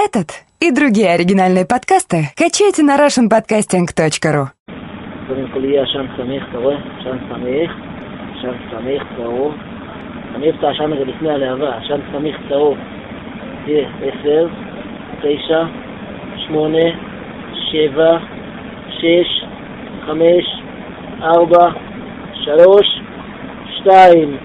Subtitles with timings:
[0.00, 4.47] Этот и другие оригинальные подкасты качайте на russianpodcasting.ru
[5.27, 6.75] קודם כל יהיה עשן סמיך, אתה רואה?
[6.99, 7.71] עשן סמיך,
[8.37, 9.53] עשן סמיך צהוב.
[10.35, 12.77] אני אוהב את העשן הזה לפני הלהבה, עשן סמיך צהוב.
[13.65, 14.47] תראה, עשר,
[15.21, 15.63] תשע,
[16.47, 16.85] שמונה,
[17.71, 18.17] שבע,
[18.89, 19.45] שש,
[20.05, 20.45] חמש,
[21.21, 21.69] ארבע,
[22.33, 23.01] שלוש,
[23.77, 24.37] שתיים,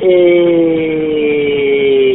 [0.00, 2.14] איך...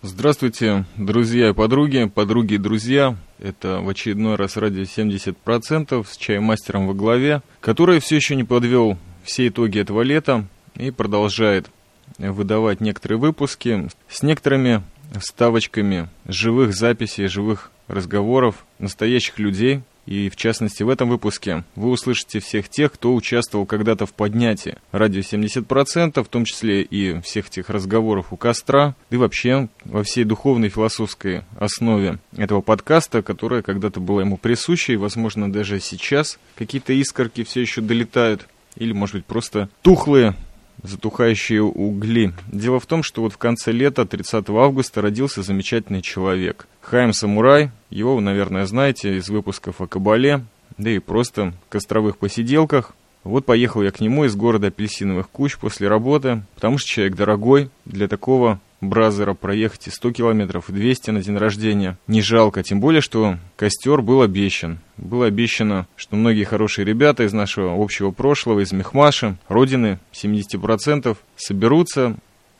[0.00, 3.16] Здравствуйте, друзья и подруги, подруги и друзья.
[3.38, 8.96] Это в очередной раз радио 70% с чаймастером во главе, который все еще не подвел
[9.22, 11.68] все итоги этого лета и продолжает
[12.16, 14.82] выдавать некоторые выпуски с некоторыми
[15.18, 22.40] вставочками живых записей, живых разговоров настоящих людей, и в частности в этом выпуске вы услышите
[22.40, 27.70] всех тех, кто участвовал когда-то в поднятии радио 70%, в том числе и всех тех
[27.70, 34.22] разговоров у костра, и вообще во всей духовной философской основе этого подкаста, которая когда-то была
[34.22, 39.68] ему присуща, и, возможно, даже сейчас какие-то искорки все еще долетают, или, может быть, просто
[39.82, 40.34] тухлые
[40.82, 42.32] затухающие угли.
[42.52, 46.66] Дело в том, что вот в конце лета, 30 августа, родился замечательный человек.
[46.80, 50.44] Хайм Самурай, его вы, наверное, знаете из выпусков о Кабале,
[50.76, 52.92] да и просто костровых посиделках.
[53.24, 57.70] Вот поехал я к нему из города Апельсиновых Куч после работы, потому что человек дорогой
[57.86, 61.96] для такого Бразера проехать и 100 километров, и 200 на день рождения.
[62.06, 64.78] Не жалко, тем более, что костер был обещан.
[64.98, 72.16] Было обещано, что многие хорошие ребята из нашего общего прошлого, из Мехмаша, родины 70%, соберутся.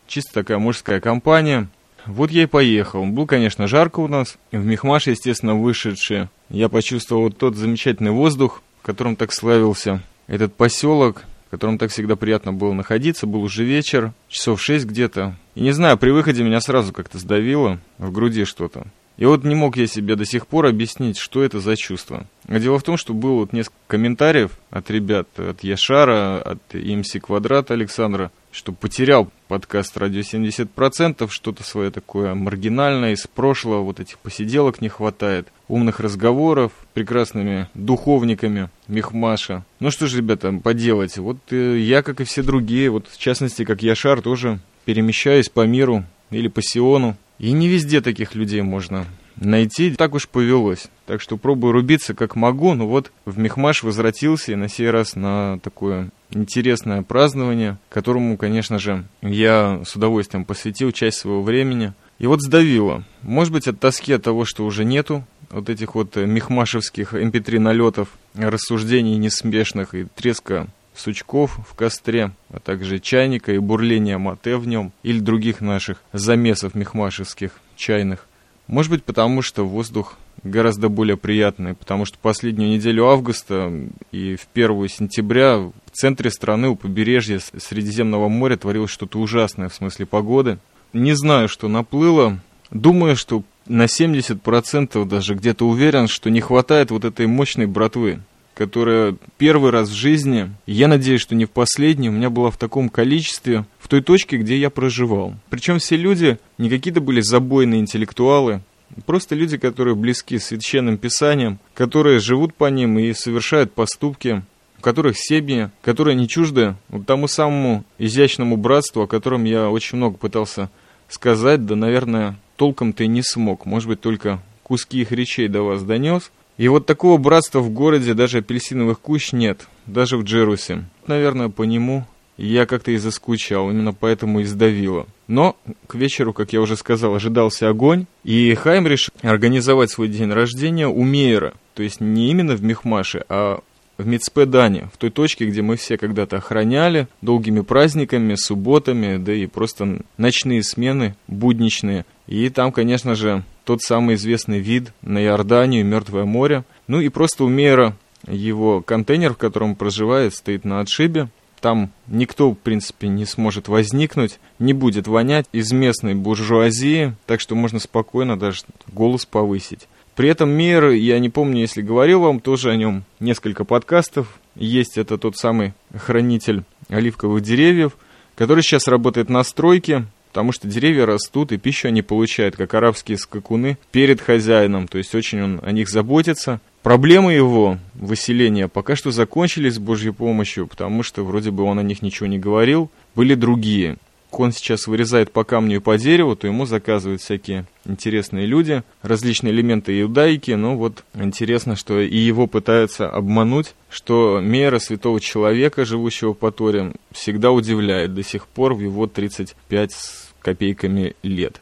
[0.06, 1.68] Чисто такая мужская компания.
[2.06, 3.04] Вот я и поехал.
[3.04, 4.38] Был, конечно, жарко у нас.
[4.50, 6.30] В Мехмаше, естественно, вышедшие.
[6.48, 12.52] Я почувствовал тот замечательный воздух, которым так славился этот поселок, в котором так всегда приятно
[12.52, 13.26] было находиться.
[13.26, 15.36] Был уже вечер, часов шесть где-то.
[15.54, 18.86] И не знаю, при выходе меня сразу как-то сдавило в груди что-то.
[19.16, 22.26] И вот не мог я себе до сих пор объяснить, что это за чувство.
[22.48, 27.12] А дело в том, что было вот несколько комментариев от ребят, от Яшара, от ИМС
[27.22, 34.18] Квадрата Александра, что потерял подкаст «Радио 70%», что-то свое такое маргинальное из прошлого, вот этих
[34.18, 39.64] посиделок не хватает, умных разговоров, прекрасными духовниками Мехмаша.
[39.80, 43.64] Ну что ж, ребята, поделать, вот э, я, как и все другие, вот в частности,
[43.64, 49.06] как Яшар, тоже перемещаюсь по миру или по Сиону, и не везде таких людей можно
[49.36, 49.94] найти.
[49.94, 50.88] Так уж повелось.
[51.06, 52.74] Так что пробую рубиться как могу.
[52.74, 58.78] Но вот в Мехмаш возвратился и на сей раз на такое интересное празднование, которому, конечно
[58.78, 61.92] же, я с удовольствием посвятил часть своего времени.
[62.18, 63.04] И вот сдавило.
[63.22, 68.08] Может быть, от тоски от того, что уже нету вот этих вот мехмашевских mp3 налетов,
[68.34, 74.92] рассуждений несмешных и треска сучков в костре, а также чайника и бурления мате в нем,
[75.02, 78.26] или других наших замесов мехмашевских чайных.
[78.66, 83.72] Может быть, потому что воздух гораздо более приятный, потому что последнюю неделю августа
[84.10, 89.74] и в первую сентября в центре страны у побережья Средиземного моря творилось что-то ужасное в
[89.74, 90.58] смысле погоды.
[90.92, 92.38] Не знаю, что наплыло.
[92.70, 98.20] Думаю, что на 70% даже где-то уверен, что не хватает вот этой мощной братвы,
[98.54, 102.56] которая первый раз в жизни, я надеюсь, что не в последний, у меня была в
[102.56, 105.34] таком количестве, в той точке, где я проживал.
[105.50, 108.62] Причем все люди не какие-то были забойные интеллектуалы,
[109.06, 114.42] просто люди, которые близки с священным писанием, которые живут по ним и совершают поступки,
[114.78, 119.98] в которых семьи, которые не чужды вот тому самому изящному братству, о котором я очень
[119.98, 120.70] много пытался
[121.08, 123.66] сказать, да, наверное, толком-то и не смог.
[123.66, 128.14] Может быть, только куски их речей до вас донес– и вот такого братства в городе
[128.14, 130.84] даже апельсиновых кущ нет, даже в Джерусе.
[131.06, 132.06] Наверное, по нему
[132.36, 135.06] я как-то и заскучал, именно поэтому и сдавило.
[135.26, 135.56] Но
[135.86, 140.88] к вечеру, как я уже сказал, ожидался огонь, и Хайм решил организовать свой день рождения
[140.88, 143.60] у Мейера, то есть не именно в Мехмаше, а
[143.98, 149.46] в Мицпедане, в той точке, где мы все когда-то охраняли, долгими праздниками, субботами, да и
[149.46, 152.04] просто ночные смены, будничные.
[152.26, 156.64] И там, конечно же, тот самый известный вид на Иорданию, Мертвое море.
[156.86, 157.96] Ну и просто у Мейера
[158.26, 161.28] его контейнер, в котором проживает, стоит на отшибе.
[161.60, 167.54] Там никто, в принципе, не сможет возникнуть, не будет вонять из местной буржуазии, так что
[167.54, 169.88] можно спокойно даже голос повысить.
[170.16, 174.96] При этом Мейер, я не помню, если говорил вам тоже о нем несколько подкастов, есть
[174.96, 177.96] это тот самый хранитель оливковых деревьев,
[178.36, 183.18] который сейчас работает на стройке, потому что деревья растут, и пищу они получают, как арабские
[183.18, 186.60] скакуны, перед хозяином, то есть очень он о них заботится.
[186.82, 191.82] Проблемы его выселения пока что закончились с Божьей помощью, потому что вроде бы он о
[191.82, 193.96] них ничего не говорил, были другие.
[194.40, 199.52] Он сейчас вырезает по камню и по дереву, то ему заказывают всякие интересные люди, различные
[199.52, 206.32] элементы иудаики, но вот интересно, что и его пытаются обмануть, что мера святого человека, живущего
[206.32, 211.60] по Торе, всегда удивляет до сих пор в его 35 с копейками лет.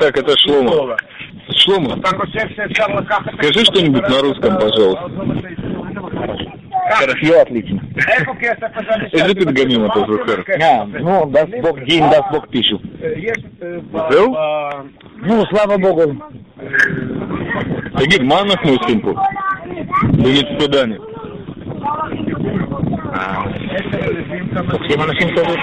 [0.00, 0.96] Так, это Шлома.
[1.56, 2.00] Шлома,
[3.38, 5.65] скажи что-нибудь на русском, пожалуйста.
[6.89, 7.81] Хорошо, отлично.
[9.13, 10.45] Скажи ты Гамима Тазухар.
[10.61, 12.79] А, ну, даст Бог день, даст Бог пищу.
[14.11, 14.35] Зел?
[15.17, 16.15] Ну, слава Богу.
[17.97, 19.13] תגיד, מה אנחנו עושים פה?
[20.03, 20.95] במצפדני.
[24.71, 25.59] תוקפים אנשים טובים.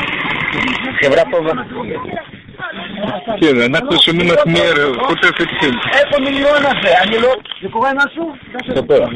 [1.02, 1.52] חברה טובה.
[3.40, 5.74] כן, אנחנו שומעים את מאיר חוטף עצים.
[5.92, 7.02] איפה מיליון הזה?
[7.02, 7.28] אני לא...
[7.62, 8.34] זה קורה משהו?
[8.74, 9.06] ספר.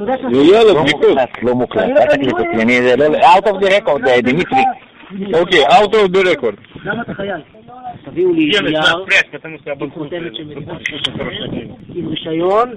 [0.00, 1.18] יאללה, בדיקות.
[1.42, 2.82] לא מוקלט, אל תקליט אותי, אני...
[2.82, 3.04] זה לא...
[3.04, 4.62] out of the record, אה, דמיטרי.
[5.34, 6.78] אוקיי, out of the record.
[6.84, 7.40] למה אתה חייל?
[8.04, 8.80] תביאו לי נייר
[9.80, 11.50] עם חותמת של מדינת ישראל,
[11.94, 12.74] עם רישיון,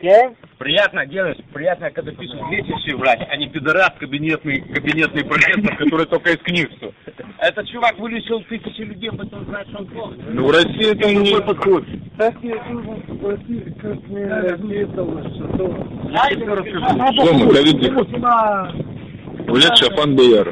[0.00, 0.28] כן?
[0.58, 6.30] Приятно делать, приятно, когда пишут лечащий врач, а не пидорас кабинетный, кабинетный профессор, который только
[6.30, 6.92] из книг все.
[7.38, 10.12] Этот чувак вылечил тысячи людей, потом знает, что он плох.
[10.30, 11.40] Ну, в России это не...
[11.40, 11.84] подход.
[12.18, 13.00] Так я думал,
[13.80, 15.48] как мне летало, что...
[17.12, 17.78] Что мы, Давид
[19.48, 20.48] ولاد شافان بيار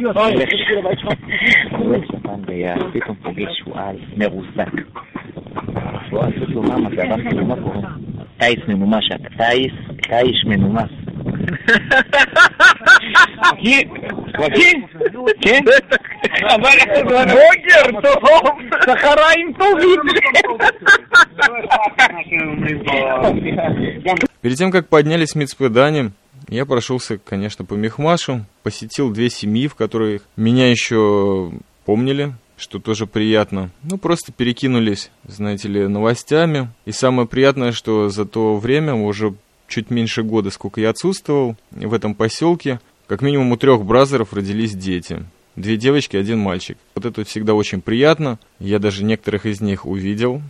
[1.80, 4.86] ولاد شافان بيار فيكم فوقيه سؤال مغزاك
[6.10, 8.02] سؤال شو ما ما تعرفش مطعم
[8.40, 9.72] تايس من مماشى تايس
[10.08, 10.90] Caísme nomás.
[13.62, 13.88] ¿Qué?
[14.54, 14.72] ¿Qué?
[15.40, 15.60] ¿Qué?
[16.58, 18.10] Богер, то
[18.84, 19.66] сахараин то
[24.40, 26.12] Перед тем, как поднялись мецпеданием,
[26.48, 31.50] я прошелся, конечно, по Мехмашу, посетил две семьи, в которых меня еще
[31.84, 33.70] помнили, что тоже приятно.
[33.82, 36.68] Ну, просто перекинулись, знаете ли, новостями.
[36.84, 39.34] И самое приятное, что за то время уже
[39.68, 44.74] чуть меньше года, сколько я отсутствовал в этом поселке, как минимум у трех бразеров родились
[44.74, 45.24] дети.
[45.54, 46.76] Две девочки, один мальчик.
[46.94, 48.38] Вот это всегда очень приятно.
[48.58, 50.42] Я даже некоторых из них увидел,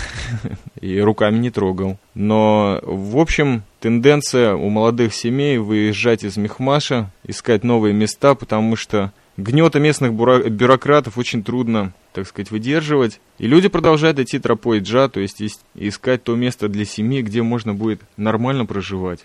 [0.80, 1.98] и руками не трогал.
[2.14, 9.12] Но, в общем, тенденция у молодых семей выезжать из Мехмаша, искать новые места, потому что
[9.36, 13.20] гнета местных бюрократов очень трудно, так сказать, выдерживать.
[13.38, 17.42] И люди продолжают идти тропой джа, то есть ис- искать то место для семьи, где
[17.42, 19.20] можно будет нормально проживать.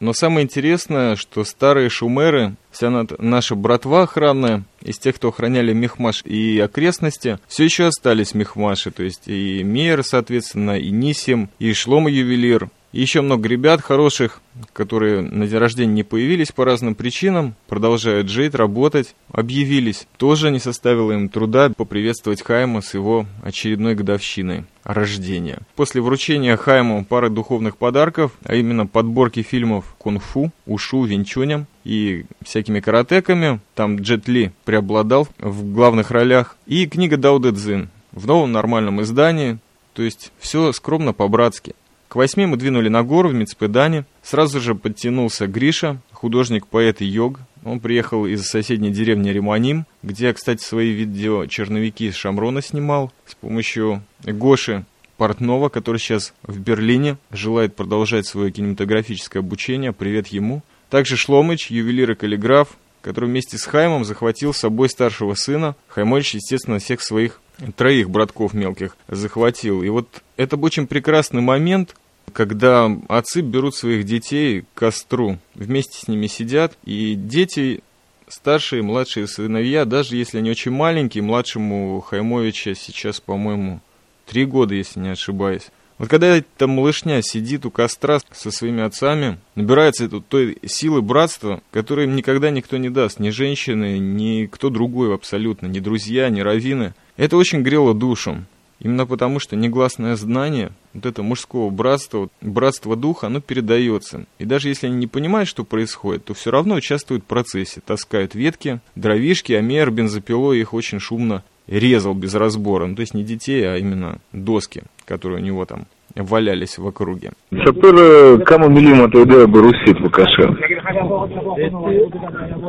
[0.00, 5.72] Но самое интересное, что старые шумеры, вся на- наша братва охранная, из тех, кто охраняли
[5.72, 11.72] Мехмаш и окрестности, все еще остались Мехмаши, то есть и Мейер, соответственно, и Нисим, и
[11.72, 14.40] Шлома Ювелир, и еще много ребят хороших,
[14.72, 20.06] которые на день рождения не появились по разным причинам, продолжают жить, работать, объявились.
[20.18, 25.60] Тоже не составило им труда поприветствовать Хайма с его очередной годовщиной рождения.
[25.76, 32.80] После вручения Хайму пары духовных подарков, а именно подборки фильмов кунг-фу, ушу, винчунем и всякими
[32.80, 39.00] каратеками, там Джет Ли преобладал в главных ролях, и книга Дауда Цзин в новом нормальном
[39.02, 39.58] издании,
[39.94, 41.74] то есть все скромно по-братски.
[42.12, 44.04] К восьми мы двинули на гору в Мицпедане.
[44.22, 47.40] Сразу же подтянулся Гриша, художник-поэт и йог.
[47.64, 54.02] Он приехал из соседней деревни Риманим, где кстати, свои видео-черновики из Шамрона снимал с помощью
[54.24, 54.84] Гоши
[55.16, 59.94] Портнова, который сейчас в Берлине, желает продолжать свое кинематографическое обучение.
[59.94, 60.60] Привет ему.
[60.90, 65.76] Также Шломыч, ювелир и каллиграф, который вместе с Хаймом захватил с собой старшего сына.
[65.88, 67.40] Хаймович, естественно, всех своих
[67.76, 69.82] троих братков мелких захватил.
[69.82, 71.94] И вот это очень прекрасный момент,
[72.32, 77.82] когда отцы берут своих детей к костру, вместе с ними сидят, и дети,
[78.28, 83.80] старшие, младшие сыновья, даже если они очень маленькие, младшему Хаймовича сейчас, по-моему,
[84.26, 85.70] три года, если не ошибаюсь.
[85.98, 91.62] Вот когда эта малышня сидит у костра со своими отцами, набирается эту, той силы братства,
[91.70, 96.40] которой им никогда никто не даст, ни женщины, ни кто другой абсолютно, ни друзья, ни
[96.40, 96.94] раввины.
[97.16, 98.44] Это очень грело душу.
[98.82, 104.26] Именно потому, что негласное знание, вот это мужского братства, братства духа, оно передается.
[104.40, 107.80] И даже если они не понимают, что происходит, то все равно участвуют в процессе.
[107.84, 112.86] Таскают ветки, дровишки, амер, бензопилой их очень шумно резал без разбора.
[112.86, 115.86] Ну, то есть не детей, а именно доски, которые у него там
[116.16, 117.32] валялись в округе.
[117.64, 119.96] Сапыр э, кама милима тогда бы русит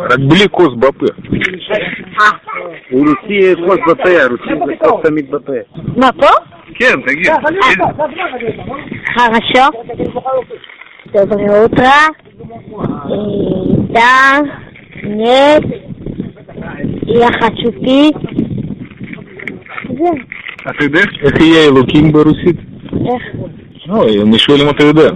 [0.09, 1.07] Ракбли кос бапы.
[2.89, 5.51] הוא רוסי יאחוז בפה, הרוסי יאחוז תמיד בפה.
[5.95, 6.27] מה, פה?
[6.75, 7.27] כן, תגיד.
[7.27, 8.75] לא, לא, לא,
[9.13, 9.67] חרשו.
[11.13, 12.07] דוברי אוטרה.
[12.85, 13.17] אה,
[13.89, 14.41] דר.
[15.03, 15.63] נט.
[17.07, 18.15] יחצ'וקית.
[19.97, 20.09] זה.
[20.69, 22.57] אתה יודע איך יהיה אלוקים ברוסית?
[22.93, 23.23] איך?
[23.87, 25.09] לא, אני שואל אם אתה יודע.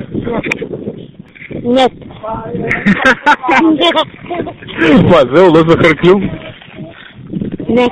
[1.63, 1.91] נט.
[5.09, 6.46] מה, זהו, לא זוכר כלום?
[7.67, 7.87] Да.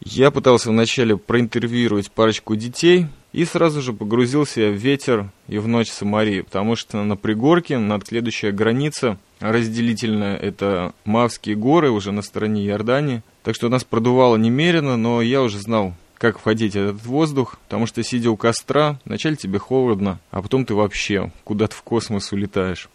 [0.00, 5.90] Я пытался вначале проинтервьюировать парочку детей, и сразу же погрузился в ветер и в ночь
[5.90, 12.66] Самари, потому что на пригорке, над следующая граница, разделительная, это Мавские горы уже на стороне
[12.66, 13.22] Иордании.
[13.42, 17.86] Так что нас продувало немерено, но я уже знал, как входить в этот воздух, потому
[17.86, 22.88] что сидя у костра, вначале тебе холодно, а потом ты вообще куда-то в космос улетаешь.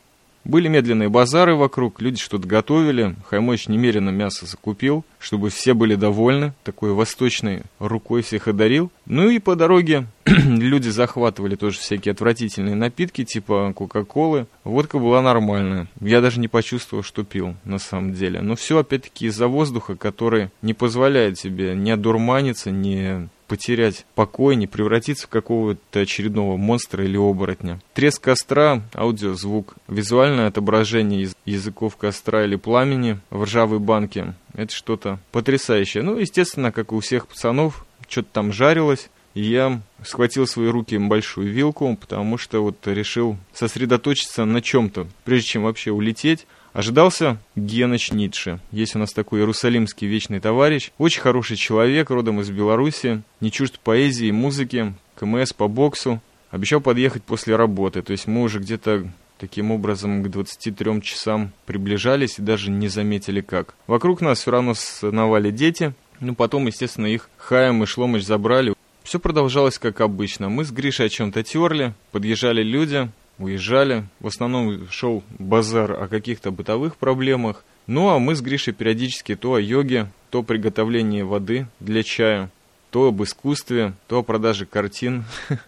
[0.43, 3.15] Были медленные базары вокруг, люди что-то готовили.
[3.29, 6.53] Хаймович немерено мясо закупил, чтобы все были довольны.
[6.63, 8.91] Такой восточной рукой всех одарил.
[9.05, 14.47] Ну и по дороге люди захватывали тоже всякие отвратительные напитки, типа Кока-Колы.
[14.63, 15.87] Водка была нормальная.
[15.99, 18.41] Я даже не почувствовал, что пил на самом деле.
[18.41, 24.65] Но все опять-таки из-за воздуха, который не позволяет тебе не одурманиться, не потерять покой, не
[24.65, 27.79] превратиться в какого-то очередного монстра или оборотня.
[27.93, 34.33] Треск костра, аудиозвук, визуальное отображение из языков костра или пламени в ржавой банке.
[34.53, 36.01] Это что-то потрясающее.
[36.01, 39.09] Ну, естественно, как и у всех пацанов, что-то там жарилось.
[39.33, 45.47] Я схватил в свои руки большую вилку, потому что вот решил сосредоточиться на чем-то, прежде
[45.47, 46.45] чем вообще улететь.
[46.73, 48.59] Ожидался Геныч Ницше.
[48.71, 50.91] Есть у нас такой иерусалимский вечный товарищ.
[50.97, 53.21] Очень хороший человек, родом из Беларуси.
[53.41, 54.93] Не чужд поэзии музыки.
[55.15, 56.19] КМС по боксу.
[56.49, 58.01] Обещал подъехать после работы.
[58.01, 63.41] То есть мы уже где-то таким образом к 23 часам приближались и даже не заметили
[63.41, 63.75] как.
[63.85, 65.93] Вокруг нас все равно сновали дети.
[66.19, 68.72] Ну, потом, естественно, их Хаем и Шломыч забрали.
[69.13, 70.49] Все продолжалось как обычно.
[70.49, 74.05] Мы с Гришей о чем-то терли, подъезжали люди, уезжали.
[74.19, 77.63] В основном шел базар о каких-то бытовых проблемах.
[77.85, 82.49] Ну а мы с Гришей периодически то о йоге, то о приготовлении воды для чая,
[82.89, 85.25] то об искусстве, то о продаже картин.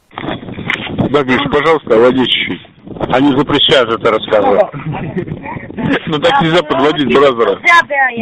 [1.12, 3.14] Да, Гриш, пожалуйста, води чуть-чуть.
[3.14, 4.74] Они запрещают это рассказывать.
[6.08, 7.62] Ну так нельзя подводить бразера.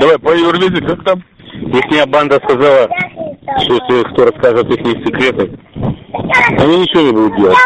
[0.01, 1.24] Давай, по как там?
[1.53, 2.89] Ихняя банда сказала,
[3.57, 5.51] если кто расскажет их секреты,
[6.59, 7.57] они ничего не будут делать.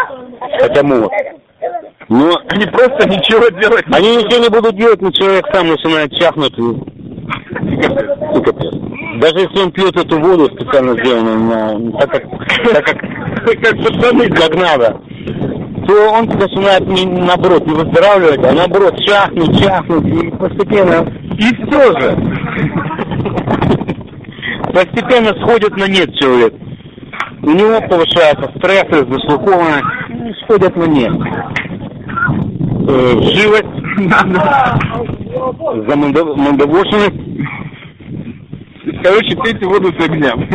[0.82, 1.12] Могут.
[2.08, 6.54] Но Они просто ничего делать они ничего не будут делать, но человек сам начинает чахнуть.
[9.20, 12.22] Даже если он пьет эту воду специально сделанную, на- так как,
[12.72, 12.98] так как,
[13.60, 15.00] как пацаны, как надо,
[15.86, 21.06] то он начинает не, наоборот не выздоравливать, а наоборот чахнуть, чахнуть и постепенно
[21.36, 22.16] И все же.
[24.78, 26.54] Постепенно сходит на нет человек.
[27.42, 29.84] У него повышается стресс, заслухованность,
[30.44, 31.12] сходят на нет.
[32.88, 33.66] Э, живость,
[35.88, 37.18] замандавошенность.
[39.02, 40.48] Короче, пейте воду с огнем.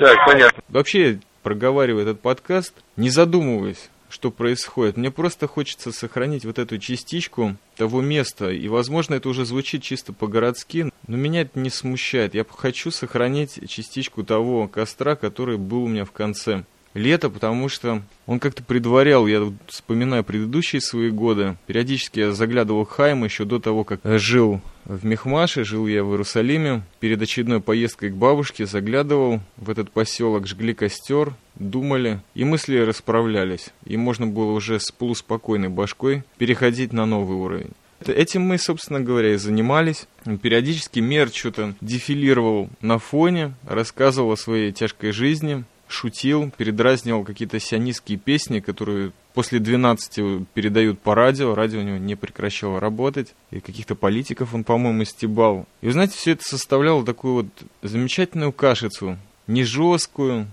[0.00, 0.62] Так, понятно.
[0.68, 7.56] Вообще, проговаривая этот подкаст, не задумываясь, что происходит, мне просто хочется сохранить вот эту частичку
[7.76, 12.34] того места, и, возможно, это уже звучит чисто по-городски, но меня это не смущает.
[12.34, 16.64] Я хочу сохранить частичку того костра, который был у меня в конце
[16.94, 22.90] лета, потому что он как-то предварял, я вспоминаю предыдущие свои годы, периодически я заглядывал в
[22.90, 26.82] Хайм еще до того, как жил в Мехмаше, жил я в Иерусалиме.
[26.98, 33.70] Перед очередной поездкой к бабушке заглядывал в этот поселок, жгли костер, думали, и мысли расправлялись.
[33.84, 37.72] И можно было уже с полуспокойной башкой переходить на новый уровень.
[38.06, 40.06] Этим мы, собственно говоря, и занимались.
[40.42, 48.18] Периодически Мер что-то дефилировал на фоне, рассказывал о своей тяжкой жизни, шутил, передразнивал какие-то сионистские
[48.18, 51.54] песни, которые после 12 передают по радио.
[51.54, 53.34] Радио у него не прекращало работать.
[53.50, 55.66] И каких-то политиков он, по-моему, стебал.
[55.80, 57.46] И, вы знаете, все это составляло такую вот
[57.82, 59.18] замечательную кашицу.
[59.46, 60.46] Не жесткую.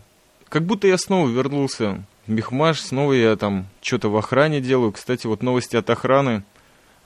[0.50, 4.92] Как будто я снова вернулся в Мехмаш, снова я там что-то в охране делаю.
[4.92, 6.44] Кстати, вот новости от охраны.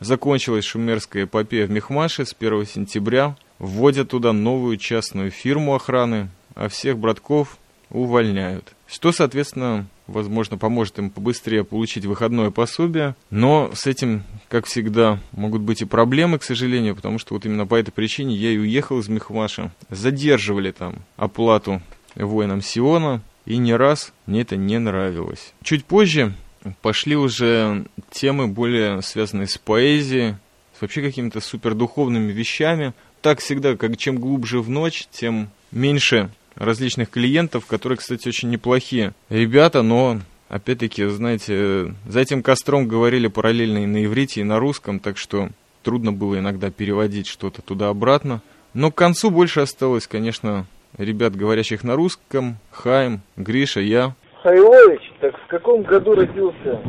[0.02, 3.36] Закончилась шумерская эпопея в Мехмаше с 1 сентября.
[3.60, 7.60] Вводят туда новую частную фирму охраны, а всех братков
[7.92, 8.74] увольняют.
[8.88, 13.16] Что, соответственно, возможно, поможет им побыстрее получить выходное пособие.
[13.30, 17.68] Но с этим, как всегда, могут быть и проблемы, к сожалению, потому что вот именно
[17.68, 19.72] по этой причине я и уехал из Мехмаша.
[19.92, 21.80] Задерживали там оплату
[22.16, 25.54] воинам Сиона, и не раз мне это не нравилось.
[25.62, 26.34] Чуть позже
[26.82, 30.36] пошли уже темы более связанные с поэзией,
[30.78, 32.94] с вообще какими-то супердуховными вещами.
[33.22, 39.14] Так всегда, как чем глубже в ночь, тем меньше различных клиентов, которые, кстати, очень неплохие
[39.30, 45.00] ребята, но опять-таки, знаете, за этим костром говорили параллельно и на иврите, и на русском,
[45.00, 45.50] так что
[45.84, 48.42] трудно было иногда переводить что-то туда-обратно.
[48.74, 50.66] Но к концу больше осталось, конечно,
[50.98, 54.16] ребят, говорящих на русском, Хайм, Гриша, я.
[54.44, 55.11] В
[55.52, 56.80] каком году родился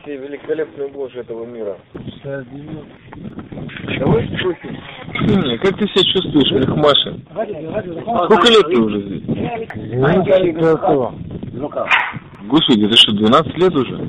[0.00, 1.76] все великолепные боже этого мира?
[3.98, 4.78] Давай спросим.
[5.58, 7.18] Как ты себя чувствуешь, Мехмаша?
[8.26, 9.22] Сколько лет ты уже здесь?
[12.44, 13.96] Господи, это что, 12 лет уже?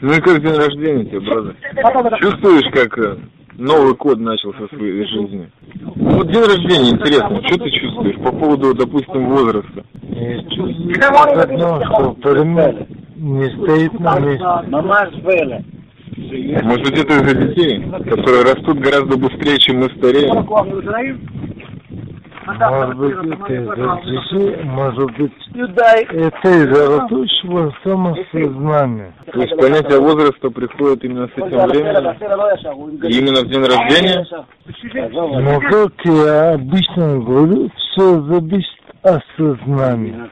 [0.00, 1.54] Ну и как день рождения тебе, брат?
[2.18, 3.18] Чувствуешь, как э,
[3.62, 5.48] Новый код начался в своей жизни?
[5.94, 9.84] Вот день рождения, интересно, что ты чувствуешь по поводу, допустим, возраста?
[10.50, 14.44] Чувствую одно, что не стоит на месте.
[16.64, 20.44] Может быть, это из-за детей, которые растут гораздо быстрее, чем мы стареем?
[22.46, 29.12] Может быть, это из-за может быть, это из-за растущего самосознания.
[29.32, 33.04] То есть понятие возраста приходит именно с этим временем?
[33.04, 34.26] И именно в день рождения?
[35.40, 40.30] Но как я обычно говорю, все зависит от сознания,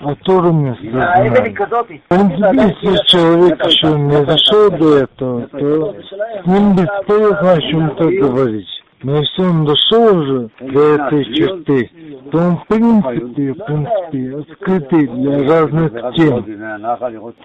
[0.00, 1.30] которым сознание.
[1.30, 5.96] В принципе, если человек еще не дошел до этого, то
[6.42, 8.81] с ним бесполезно о чем-то говорить.
[9.02, 11.90] Но если он дошел уже до этой черты,
[12.30, 16.44] то он в принципе, в принципе, открытый для разных тем.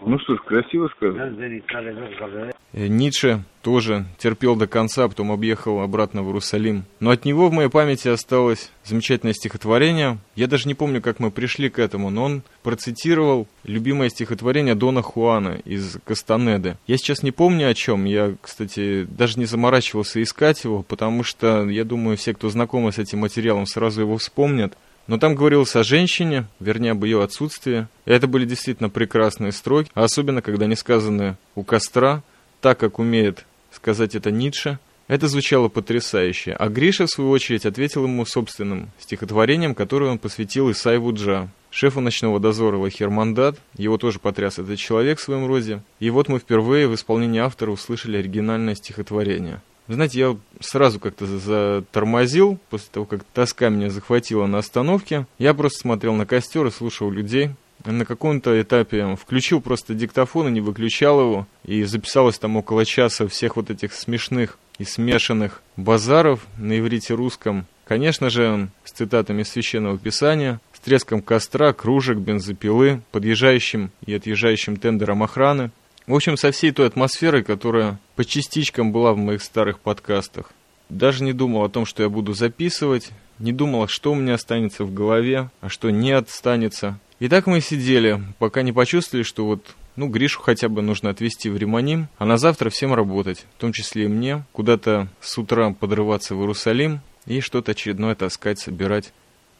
[0.06, 2.52] Ну что ж, красиво сказано.
[2.74, 6.86] Э, Ницше тоже терпел до конца, а потом объехал обратно в Иерусалим.
[7.02, 10.20] Но от него в моей памяти осталось замечательное стихотворение.
[10.38, 15.02] Я даже не помню, как мы пришли к этому, но он процитировал любимое стихотворение Дона
[15.02, 16.78] Хуана из Кастанеды.
[16.88, 18.06] Я сейчас не помню о чем.
[18.06, 23.00] Я, кстати, даже не заморачивался искать его, потому что, я думаю, все, кто знакомы с
[23.00, 24.78] этим материалом, сразу его вспомнят.
[25.08, 27.90] Но там говорилось о женщине, вернее, об ее отсутствии.
[28.06, 32.24] И это были действительно прекрасные строки, особенно, когда они сказаны у костра,
[32.62, 34.80] так как умеет сказать это Ницше.
[35.08, 40.70] Это звучало потрясающе, а Гриша, в свою очередь, ответил ему собственным стихотворением, которое он посвятил
[40.70, 43.58] Исаеву Джа, шефу ночного дозора Лахермандат.
[43.78, 45.82] Его тоже потряс этот человек в своем роде.
[46.02, 49.62] И вот мы впервые в исполнении автора услышали оригинальное стихотворение.
[49.88, 55.26] Знаете, я сразу как-то затормозил, после того, как тоска меня захватила на остановке.
[55.40, 57.52] Я просто смотрел на костер и слушал людей.
[57.92, 61.48] На каком-то этапе включил просто диктофон и не выключал его.
[61.64, 67.66] И записалось там около часа всех вот этих смешных и смешанных базаров на иврите русском.
[67.86, 75.24] Конечно же, с цитатами Священного Писания, с треском костра, кружек, бензопилы, подъезжающим и отъезжающим тендером
[75.24, 75.72] охраны.
[76.06, 80.52] В общем, со всей той атмосферой, которая по частичкам была в моих старых подкастах.
[80.90, 84.84] Даже не думал о том, что я буду записывать, не думал, что у меня останется
[84.84, 87.00] в голове, а что не останется.
[87.20, 91.50] И так мы сидели, пока не почувствовали, что вот, ну, Гришу хотя бы нужно отвезти
[91.50, 95.72] в Риманим, а на завтра всем работать, в том числе и мне, куда-то с утра
[95.72, 99.14] подрываться в Иерусалим и что-то очередное таскать, собирать.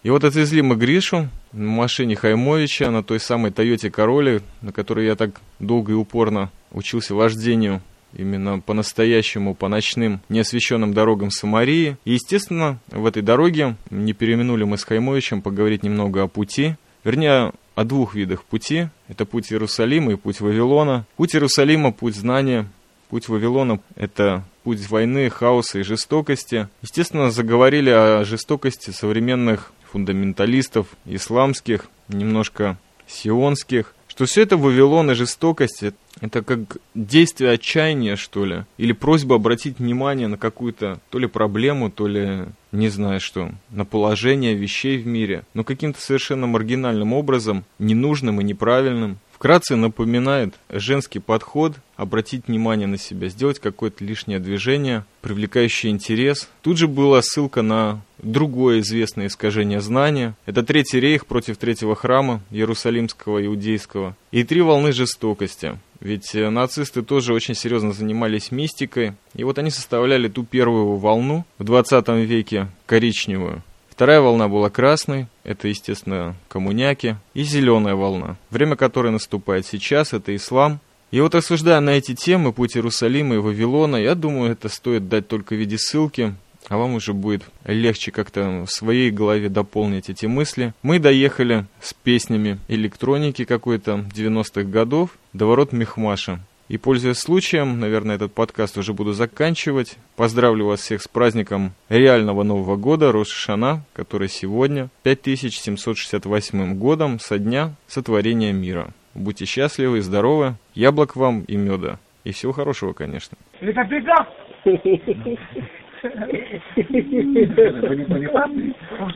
[0.04, 5.08] И вот отвезли мы Гришу на машине Хаймовича, на той самой Тойоте Короле, на которой
[5.08, 7.82] я так долго и упорно учился вождению
[8.14, 11.98] именно по-настоящему, по ночным, неосвещенным дорогам Самарии.
[12.06, 16.76] И, естественно, в этой дороге не переминули мы с Хаймовичем поговорить немного о пути,
[17.08, 18.90] вернее, о двух видах пути.
[19.08, 21.06] Это путь Иерусалима и путь Вавилона.
[21.16, 22.68] Путь Иерусалима– путь знания,
[23.10, 26.68] путь Вавилона– это путь войны, хаоса и жестокости.
[26.82, 35.82] Естественно, заговорили о жестокости современных фундаменталистов исламских, немножко сионских, что все это Вавилон и жестокость–
[36.22, 41.92] это как действие отчаяния, что ли, или просьба обратить внимание на какую-то то ли проблему,
[41.92, 47.64] то ли не знаю что, на положение вещей в мире, но каким-то совершенно маргинальным образом,
[47.80, 49.20] ненужным и неправильным.
[49.32, 56.50] Вкратце напоминает женский подход, обратить внимание на себя, сделать какое-то лишнее движение, привлекающее интерес.
[56.64, 60.36] Тут же была ссылка на другое известное искажение знания.
[60.48, 64.16] Это Третий рейх против Третьего храма, Иерусалимского, Иудейского.
[64.32, 65.78] И три волны жестокости.
[66.00, 69.14] Ведь нацисты тоже очень серьезно занимались мистикой.
[69.34, 73.64] И вот они составляли ту первую волну в 20 веке, коричневую.
[73.90, 80.36] Вторая волна была красной, это, естественно, коммуняки, и зеленая волна, время которой наступает сейчас, это
[80.36, 80.80] ислам.
[81.10, 85.28] И вот рассуждая на эти темы, путь Иерусалима и Вавилона, я думаю, это стоит дать
[85.28, 86.36] только в виде ссылки,
[86.70, 90.74] а вам уже будет легче как-то в своей голове дополнить эти мысли.
[90.84, 96.40] Мы доехали с песнями электроники какой-то 90-х годов до ворот Мехмаша.
[96.68, 99.98] И, пользуясь случаем, наверное, этот подкаст уже буду заканчивать.
[100.18, 107.76] Поздравлю вас всех с праздником реального Нового года, Рошишана, который сегодня 5768 годом со дня
[107.88, 108.90] сотворения мира.
[109.14, 112.00] Будьте счастливы и здоровы, яблок вам и меда.
[112.26, 113.38] И всего хорошего, конечно.
[113.62, 114.28] Это беда!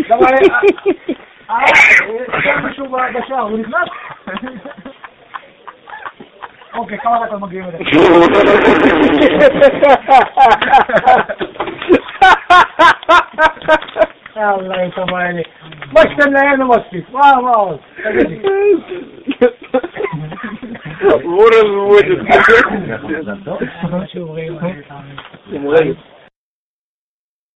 [0.08, 0.38] Давай,
[1.48, 1.64] а,
[2.44, 3.88] я нашел Бадаша, у них нас?
[6.72, 7.72] Окей, кава как могли мы
[14.34, 15.44] Аллах, это майли.
[15.92, 17.10] Бачка, наверное, мостик.
[17.10, 17.80] Вау, вау.
[21.24, 22.04] What is with
[25.86, 25.96] it?